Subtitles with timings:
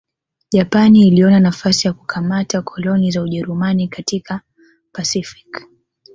[0.51, 4.41] Japani iliona nafasi ya kukamata koloni za Ujerumani katika
[4.91, 5.65] Pasifiki